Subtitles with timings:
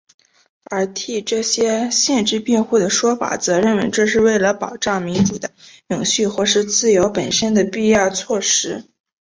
[0.63, 5.51] 而替这些限制辩护的说法则认为这是为了保障民主的
[5.89, 8.83] 永续或是自由本身的必要措施。